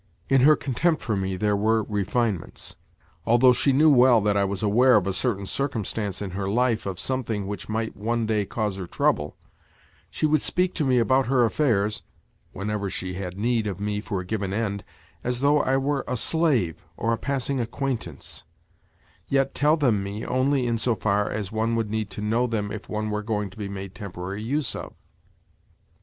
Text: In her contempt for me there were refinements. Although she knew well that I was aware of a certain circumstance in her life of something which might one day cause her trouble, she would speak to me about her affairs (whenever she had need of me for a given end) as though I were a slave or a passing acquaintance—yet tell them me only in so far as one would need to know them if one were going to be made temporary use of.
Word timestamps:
In 0.29 0.41
her 0.41 0.55
contempt 0.55 1.03
for 1.03 1.15
me 1.15 1.35
there 1.37 1.55
were 1.55 1.83
refinements. 1.83 2.75
Although 3.23 3.53
she 3.53 3.71
knew 3.71 3.91
well 3.91 4.19
that 4.21 4.35
I 4.35 4.43
was 4.43 4.63
aware 4.63 4.95
of 4.95 5.05
a 5.05 5.13
certain 5.13 5.45
circumstance 5.45 6.23
in 6.23 6.31
her 6.31 6.47
life 6.47 6.87
of 6.87 6.99
something 6.99 7.45
which 7.45 7.69
might 7.69 7.95
one 7.95 8.25
day 8.25 8.43
cause 8.47 8.77
her 8.77 8.87
trouble, 8.87 9.37
she 10.09 10.25
would 10.25 10.41
speak 10.41 10.73
to 10.73 10.83
me 10.83 10.97
about 10.97 11.27
her 11.27 11.43
affairs 11.45 12.01
(whenever 12.51 12.89
she 12.89 13.13
had 13.13 13.37
need 13.37 13.67
of 13.67 13.79
me 13.79 14.01
for 14.01 14.21
a 14.21 14.25
given 14.25 14.53
end) 14.53 14.83
as 15.23 15.41
though 15.41 15.61
I 15.61 15.77
were 15.77 16.03
a 16.07 16.17
slave 16.17 16.83
or 16.97 17.13
a 17.13 17.17
passing 17.19 17.59
acquaintance—yet 17.59 19.53
tell 19.53 19.77
them 19.77 20.01
me 20.01 20.25
only 20.25 20.65
in 20.65 20.79
so 20.79 20.95
far 20.95 21.29
as 21.29 21.51
one 21.51 21.75
would 21.75 21.91
need 21.91 22.09
to 22.09 22.21
know 22.21 22.47
them 22.47 22.71
if 22.71 22.89
one 22.89 23.11
were 23.11 23.21
going 23.21 23.51
to 23.51 23.57
be 23.57 23.69
made 23.69 23.93
temporary 23.93 24.41
use 24.41 24.75
of. 24.75 24.93